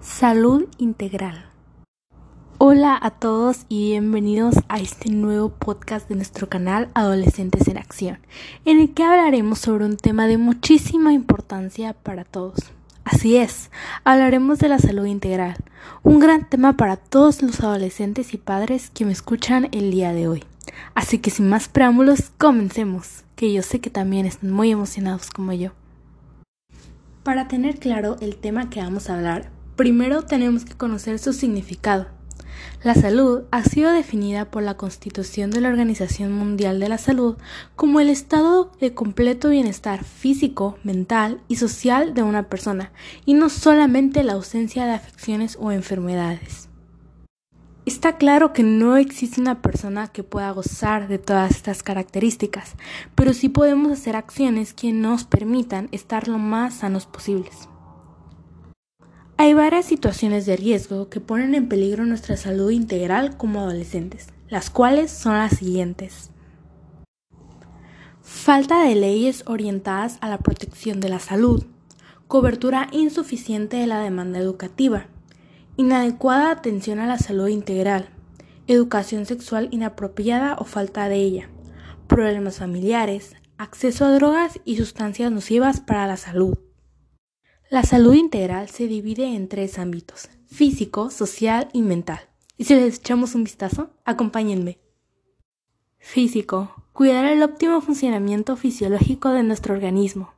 Salud 0.00 0.66
integral. 0.78 1.44
Hola 2.56 2.98
a 3.02 3.10
todos 3.10 3.66
y 3.68 3.90
bienvenidos 3.90 4.54
a 4.70 4.78
este 4.78 5.10
nuevo 5.10 5.50
podcast 5.50 6.08
de 6.08 6.14
nuestro 6.14 6.48
canal 6.48 6.88
Adolescentes 6.94 7.68
en 7.68 7.76
Acción, 7.76 8.18
en 8.64 8.80
el 8.80 8.94
que 8.94 9.02
hablaremos 9.02 9.58
sobre 9.58 9.84
un 9.84 9.98
tema 9.98 10.26
de 10.26 10.38
muchísima 10.38 11.12
importancia 11.12 11.92
para 11.92 12.24
todos. 12.24 12.72
Así 13.04 13.36
es, 13.36 13.70
hablaremos 14.02 14.58
de 14.58 14.70
la 14.70 14.78
salud 14.78 15.04
integral, 15.04 15.58
un 16.02 16.18
gran 16.18 16.48
tema 16.48 16.78
para 16.78 16.96
todos 16.96 17.42
los 17.42 17.60
adolescentes 17.60 18.32
y 18.32 18.38
padres 18.38 18.88
que 18.88 19.04
me 19.04 19.12
escuchan 19.12 19.68
el 19.70 19.90
día 19.90 20.14
de 20.14 20.28
hoy. 20.28 20.44
Así 20.94 21.18
que 21.18 21.28
sin 21.28 21.50
más 21.50 21.68
preámbulos, 21.68 22.30
comencemos, 22.38 23.24
que 23.36 23.52
yo 23.52 23.60
sé 23.60 23.82
que 23.82 23.90
también 23.90 24.24
están 24.24 24.50
muy 24.50 24.70
emocionados 24.70 25.28
como 25.28 25.52
yo. 25.52 25.72
Para 27.22 27.48
tener 27.48 27.78
claro 27.78 28.16
el 28.22 28.36
tema 28.36 28.70
que 28.70 28.80
vamos 28.80 29.10
a 29.10 29.16
hablar, 29.16 29.50
Primero 29.80 30.20
tenemos 30.20 30.66
que 30.66 30.74
conocer 30.74 31.18
su 31.18 31.32
significado. 31.32 32.08
La 32.82 32.94
salud 32.94 33.44
ha 33.50 33.64
sido 33.64 33.92
definida 33.92 34.50
por 34.50 34.62
la 34.62 34.76
Constitución 34.76 35.50
de 35.50 35.62
la 35.62 35.70
Organización 35.70 36.32
Mundial 36.32 36.78
de 36.80 36.90
la 36.90 36.98
Salud 36.98 37.38
como 37.76 37.98
el 37.98 38.10
estado 38.10 38.72
de 38.78 38.92
completo 38.92 39.48
bienestar 39.48 40.04
físico, 40.04 40.76
mental 40.84 41.40
y 41.48 41.56
social 41.56 42.12
de 42.12 42.22
una 42.22 42.50
persona, 42.50 42.92
y 43.24 43.32
no 43.32 43.48
solamente 43.48 44.22
la 44.22 44.34
ausencia 44.34 44.84
de 44.84 44.92
afecciones 44.92 45.56
o 45.58 45.72
enfermedades. 45.72 46.68
Está 47.86 48.18
claro 48.18 48.52
que 48.52 48.62
no 48.62 48.98
existe 48.98 49.40
una 49.40 49.62
persona 49.62 50.08
que 50.08 50.22
pueda 50.22 50.50
gozar 50.50 51.08
de 51.08 51.16
todas 51.16 51.52
estas 51.52 51.82
características, 51.82 52.74
pero 53.14 53.32
sí 53.32 53.48
podemos 53.48 53.90
hacer 53.92 54.14
acciones 54.14 54.74
que 54.74 54.92
nos 54.92 55.24
permitan 55.24 55.88
estar 55.90 56.28
lo 56.28 56.36
más 56.36 56.74
sanos 56.74 57.06
posibles. 57.06 57.70
Hay 59.40 59.54
varias 59.54 59.86
situaciones 59.86 60.44
de 60.44 60.54
riesgo 60.54 61.08
que 61.08 61.18
ponen 61.18 61.54
en 61.54 61.66
peligro 61.66 62.04
nuestra 62.04 62.36
salud 62.36 62.70
integral 62.72 63.38
como 63.38 63.60
adolescentes, 63.60 64.26
las 64.50 64.68
cuales 64.68 65.10
son 65.10 65.32
las 65.32 65.56
siguientes. 65.56 66.30
Falta 68.20 68.84
de 68.84 68.94
leyes 68.94 69.44
orientadas 69.46 70.18
a 70.20 70.28
la 70.28 70.36
protección 70.36 71.00
de 71.00 71.08
la 71.08 71.20
salud, 71.20 71.64
cobertura 72.28 72.88
insuficiente 72.92 73.78
de 73.78 73.86
la 73.86 74.00
demanda 74.00 74.38
educativa, 74.38 75.06
inadecuada 75.78 76.50
atención 76.50 76.98
a 76.98 77.06
la 77.06 77.16
salud 77.16 77.48
integral, 77.48 78.10
educación 78.66 79.24
sexual 79.24 79.68
inapropiada 79.70 80.56
o 80.58 80.64
falta 80.64 81.08
de 81.08 81.16
ella, 81.16 81.48
problemas 82.08 82.58
familiares, 82.58 83.36
acceso 83.56 84.04
a 84.04 84.12
drogas 84.12 84.60
y 84.66 84.76
sustancias 84.76 85.32
nocivas 85.32 85.80
para 85.80 86.06
la 86.06 86.18
salud. 86.18 86.58
La 87.70 87.84
salud 87.84 88.14
integral 88.14 88.68
se 88.68 88.88
divide 88.88 89.32
en 89.36 89.48
tres 89.48 89.78
ámbitos, 89.78 90.28
físico, 90.48 91.08
social 91.08 91.68
y 91.72 91.82
mental. 91.82 92.18
Y 92.56 92.64
si 92.64 92.74
les 92.74 92.98
echamos 92.98 93.36
un 93.36 93.44
vistazo, 93.44 93.90
acompáñenme. 94.04 94.80
Físico, 96.00 96.74
cuidar 96.92 97.26
el 97.26 97.44
óptimo 97.44 97.80
funcionamiento 97.80 98.56
fisiológico 98.56 99.28
de 99.28 99.44
nuestro 99.44 99.72
organismo. 99.72 100.34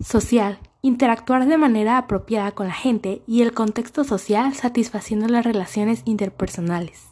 Social, 0.00 0.60
interactuar 0.80 1.44
de 1.44 1.58
manera 1.58 1.98
apropiada 1.98 2.52
con 2.52 2.68
la 2.68 2.72
gente 2.72 3.20
y 3.26 3.42
el 3.42 3.52
contexto 3.52 4.02
social 4.02 4.54
satisfaciendo 4.54 5.28
las 5.28 5.44
relaciones 5.44 6.00
interpersonales. 6.06 7.02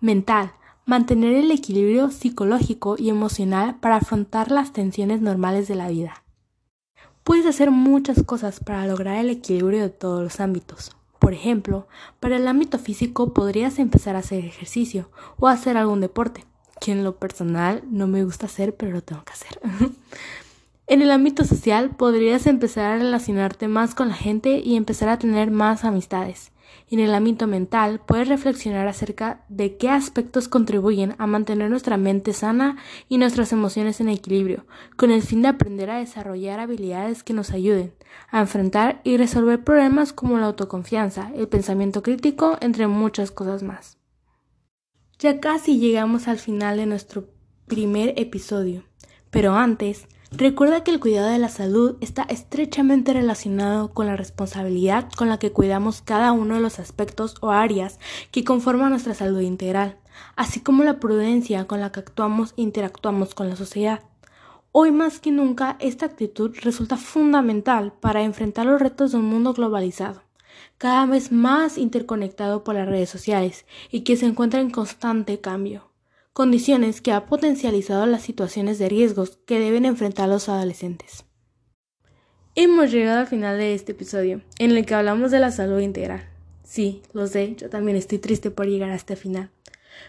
Mental, 0.00 0.52
mantener 0.86 1.34
el 1.34 1.50
equilibrio 1.50 2.10
psicológico 2.10 2.96
y 2.98 3.10
emocional 3.10 3.78
para 3.78 3.96
afrontar 3.96 4.50
las 4.50 4.72
tensiones 4.72 5.20
normales 5.20 5.68
de 5.68 5.74
la 5.74 5.88
vida. 5.88 6.25
Puedes 7.26 7.44
hacer 7.44 7.72
muchas 7.72 8.22
cosas 8.22 8.60
para 8.60 8.86
lograr 8.86 9.16
el 9.16 9.30
equilibrio 9.30 9.82
de 9.82 9.90
todos 9.90 10.22
los 10.22 10.38
ámbitos. 10.38 10.92
Por 11.18 11.32
ejemplo, 11.34 11.88
para 12.20 12.36
el 12.36 12.46
ámbito 12.46 12.78
físico 12.78 13.34
podrías 13.34 13.80
empezar 13.80 14.14
a 14.14 14.20
hacer 14.20 14.44
ejercicio 14.44 15.10
o 15.40 15.48
hacer 15.48 15.76
algún 15.76 16.00
deporte, 16.00 16.44
que 16.80 16.92
en 16.92 17.02
lo 17.02 17.16
personal 17.16 17.82
no 17.90 18.06
me 18.06 18.22
gusta 18.22 18.46
hacer, 18.46 18.76
pero 18.76 18.92
lo 18.92 19.02
tengo 19.02 19.24
que 19.24 19.32
hacer. 19.32 19.58
en 20.86 21.02
el 21.02 21.10
ámbito 21.10 21.44
social 21.44 21.96
podrías 21.96 22.46
empezar 22.46 22.92
a 22.92 22.98
relacionarte 22.98 23.66
más 23.66 23.96
con 23.96 24.10
la 24.10 24.14
gente 24.14 24.60
y 24.60 24.76
empezar 24.76 25.08
a 25.08 25.18
tener 25.18 25.50
más 25.50 25.82
amistades 25.82 26.52
en 26.90 27.00
el 27.00 27.14
ámbito 27.14 27.46
mental, 27.46 28.00
puedes 28.06 28.28
reflexionar 28.28 28.86
acerca 28.88 29.44
de 29.48 29.76
qué 29.76 29.90
aspectos 29.90 30.48
contribuyen 30.48 31.14
a 31.18 31.26
mantener 31.26 31.70
nuestra 31.70 31.96
mente 31.96 32.32
sana 32.32 32.76
y 33.08 33.18
nuestras 33.18 33.52
emociones 33.52 34.00
en 34.00 34.08
equilibrio, 34.08 34.66
con 34.96 35.10
el 35.10 35.22
fin 35.22 35.42
de 35.42 35.48
aprender 35.48 35.90
a 35.90 35.98
desarrollar 35.98 36.60
habilidades 36.60 37.22
que 37.22 37.32
nos 37.32 37.50
ayuden 37.50 37.92
a 38.30 38.40
enfrentar 38.40 39.00
y 39.04 39.16
resolver 39.16 39.62
problemas 39.62 40.12
como 40.12 40.38
la 40.38 40.46
autoconfianza, 40.46 41.30
el 41.34 41.48
pensamiento 41.48 42.02
crítico, 42.02 42.56
entre 42.60 42.86
muchas 42.86 43.30
cosas 43.30 43.62
más. 43.62 43.98
Ya 45.18 45.40
casi 45.40 45.78
llegamos 45.78 46.28
al 46.28 46.38
final 46.38 46.76
de 46.76 46.86
nuestro 46.86 47.28
primer 47.66 48.14
episodio, 48.16 48.84
pero 49.30 49.54
antes 49.54 50.06
Recuerda 50.38 50.84
que 50.84 50.90
el 50.90 51.00
cuidado 51.00 51.30
de 51.30 51.38
la 51.38 51.48
salud 51.48 51.96
está 52.02 52.24
estrechamente 52.24 53.14
relacionado 53.14 53.94
con 53.94 54.06
la 54.06 54.16
responsabilidad 54.16 55.08
con 55.16 55.30
la 55.30 55.38
que 55.38 55.50
cuidamos 55.50 56.02
cada 56.02 56.32
uno 56.32 56.56
de 56.56 56.60
los 56.60 56.78
aspectos 56.78 57.36
o 57.40 57.52
áreas 57.52 57.98
que 58.32 58.44
conforman 58.44 58.90
nuestra 58.90 59.14
salud 59.14 59.40
integral, 59.40 59.96
así 60.36 60.60
como 60.60 60.84
la 60.84 61.00
prudencia 61.00 61.66
con 61.66 61.80
la 61.80 61.90
que 61.90 62.00
actuamos 62.00 62.52
e 62.58 62.62
interactuamos 62.62 63.34
con 63.34 63.48
la 63.48 63.56
sociedad. 63.56 64.02
Hoy 64.72 64.92
más 64.92 65.20
que 65.20 65.30
nunca 65.30 65.78
esta 65.80 66.04
actitud 66.04 66.54
resulta 66.60 66.98
fundamental 66.98 67.94
para 67.98 68.22
enfrentar 68.22 68.66
los 68.66 68.78
retos 68.78 69.12
de 69.12 69.18
un 69.18 69.24
mundo 69.24 69.54
globalizado, 69.54 70.20
cada 70.76 71.06
vez 71.06 71.32
más 71.32 71.78
interconectado 71.78 72.62
por 72.62 72.74
las 72.74 72.86
redes 72.86 73.08
sociales 73.08 73.64
y 73.90 74.00
que 74.00 74.18
se 74.18 74.26
encuentra 74.26 74.60
en 74.60 74.68
constante 74.68 75.40
cambio 75.40 75.85
condiciones 76.36 77.00
que 77.00 77.12
ha 77.12 77.24
potencializado 77.24 78.04
las 78.04 78.20
situaciones 78.20 78.78
de 78.78 78.90
riesgos 78.90 79.38
que 79.46 79.58
deben 79.58 79.86
enfrentar 79.86 80.28
los 80.28 80.50
adolescentes. 80.50 81.24
Hemos 82.54 82.92
llegado 82.92 83.20
al 83.20 83.26
final 83.26 83.56
de 83.56 83.72
este 83.72 83.92
episodio, 83.92 84.42
en 84.58 84.72
el 84.72 84.84
que 84.84 84.94
hablamos 84.94 85.30
de 85.30 85.38
la 85.38 85.50
salud 85.50 85.80
integral. 85.80 86.28
Sí, 86.62 87.00
lo 87.14 87.26
sé, 87.26 87.56
yo 87.56 87.70
también 87.70 87.96
estoy 87.96 88.18
triste 88.18 88.50
por 88.50 88.66
llegar 88.66 88.90
a 88.90 88.96
este 88.96 89.16
final. 89.16 89.48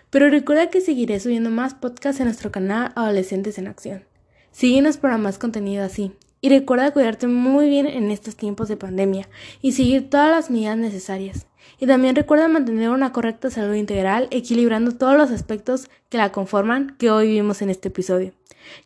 Pero 0.10 0.30
recuerda 0.30 0.70
que 0.70 0.82
seguiré 0.82 1.18
subiendo 1.22 1.50
más 1.50 1.76
podcasts 1.76 2.20
en 2.20 2.26
nuestro 2.26 2.52
canal 2.52 2.92
Adolescentes 2.98 3.58
en 3.58 3.68
Acción. 3.68 4.04
Síguenos 4.52 4.98
para 4.98 5.18
más 5.18 5.38
contenido 5.38 5.86
así. 5.86 6.12
Y 6.42 6.50
recuerda 6.50 6.92
cuidarte 6.92 7.28
muy 7.28 7.70
bien 7.70 7.88
en 7.88 8.12
estos 8.12 8.36
tiempos 8.36 8.68
de 8.68 8.78
pandemia 8.78 9.28
y 9.62 9.72
seguir 9.72 10.10
todas 10.10 10.30
las 10.30 10.50
medidas 10.50 10.78
necesarias. 10.78 11.48
Y 11.80 11.88
también 11.88 12.16
recuerda 12.16 12.48
mantener 12.48 12.90
una 12.90 13.12
correcta 13.12 13.50
salud 13.50 13.74
integral, 13.74 14.28
equilibrando 14.32 14.94
todos 14.94 15.18
los 15.18 15.32
aspectos 15.32 15.90
que 16.10 16.18
la 16.18 16.32
conforman 16.32 16.96
que 16.98 17.12
hoy 17.12 17.30
vimos 17.30 17.62
en 17.62 17.70
este 17.70 17.90
episodio. 17.90 18.34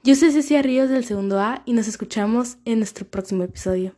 Yo 0.04 0.16
soy 0.16 0.32
Cecilia 0.32 0.62
Ríos 0.62 0.90
del 0.90 1.06
segundo 1.06 1.40
A 1.40 1.62
y 1.66 1.74
nos 1.74 1.88
escuchamos 1.88 2.58
en 2.66 2.80
nuestro 2.80 3.06
próximo 3.06 3.44
episodio. 3.44 3.96